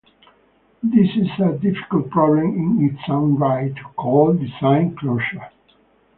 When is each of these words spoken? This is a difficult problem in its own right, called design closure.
This 0.81 1.15
is 1.15 1.27
a 1.39 1.59
difficult 1.59 2.09
problem 2.09 2.79
in 2.79 2.89
its 2.89 3.03
own 3.07 3.35
right, 3.35 3.75
called 3.95 4.39
design 4.39 4.95
closure. 4.95 5.51